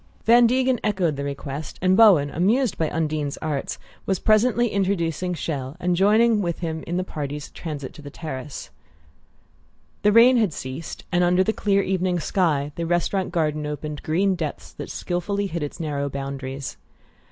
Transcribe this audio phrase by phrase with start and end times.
[0.25, 3.77] Van Degen echoed the request, and Bowen, amused by Undine's arts,
[4.07, 8.71] was presently introducing Chelles, and joining with him in the party's transit to the terrace.
[10.01, 14.33] The rain had ceased, and under the clear evening sky the restaurant garden opened green
[14.33, 16.77] depths that skilfully hid its narrow boundaries.